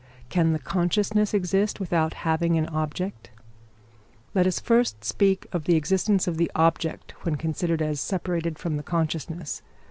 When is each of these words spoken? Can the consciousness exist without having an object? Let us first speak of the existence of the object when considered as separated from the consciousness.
Can 0.29 0.51
the 0.51 0.57
consciousness 0.57 1.31
exist 1.31 1.79
without 1.79 2.15
having 2.25 2.57
an 2.57 2.65
object? 2.69 3.29
Let 4.33 4.47
us 4.47 4.59
first 4.59 5.03
speak 5.05 5.45
of 5.53 5.65
the 5.65 5.75
existence 5.75 6.25
of 6.27 6.37
the 6.37 6.49
object 6.55 7.11
when 7.21 7.35
considered 7.35 7.83
as 7.83 8.01
separated 8.01 8.57
from 8.57 8.77
the 8.77 8.81
consciousness. 8.83 9.61